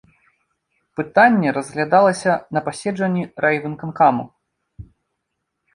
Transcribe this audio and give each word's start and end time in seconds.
Пытанне 0.99 1.47
разглядалася 1.59 2.31
на 2.59 2.65
паседжанні 2.69 3.23
райвыканкаму. 3.47 4.23